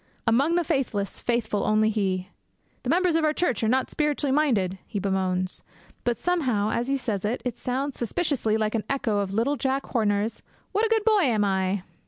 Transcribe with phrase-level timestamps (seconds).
[0.25, 2.29] 'Among the faithless faithful only he!'
[2.81, 5.61] 'The members of our Church are not spiritually minded!' he bemoans;
[6.05, 9.57] but somehow, said as he says it, it sounds suspiciously like an echo of little
[9.57, 10.41] Jack Horner's
[10.71, 11.83] 'What a good boy am I!'